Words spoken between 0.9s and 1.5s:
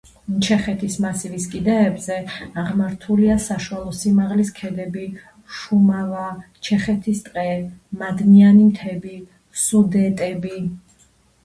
მასივის